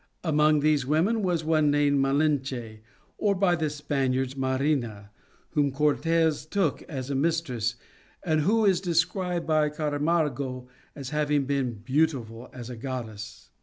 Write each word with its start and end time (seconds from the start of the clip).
Among 0.23 0.61
these 0.61 0.83
women 0.83 1.21
was 1.21 1.43
one 1.43 1.69
named 1.69 1.99
Malinche, 1.99 2.79
or 3.19 3.35
by 3.35 3.55
the 3.55 3.69
Spaniards 3.69 4.35
Marina, 4.35 5.11
whom 5.51 5.69
Cortes 5.71 6.43
took 6.47 6.81
as 6.89 7.11
a 7.11 7.13
mistress 7.13 7.75
and 8.23 8.41
who 8.41 8.65
is 8.65 8.81
described 8.81 9.45
by 9.45 9.69
Camargo 9.69 10.67
as 10.95 11.11
having 11.11 11.45
been 11.45 11.83
"beautiful 11.85 12.49
as 12.51 12.67
a 12.71 12.75
goddess." 12.75 13.51